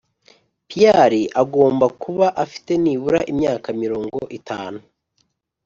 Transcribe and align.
Pear 0.69 1.11
agomba 1.41 1.85
kuba 2.01 2.27
afite 2.43 2.71
nibura 2.83 3.19
imyaka 3.31 3.67
mirongo 3.81 4.19
itanu 4.39 4.79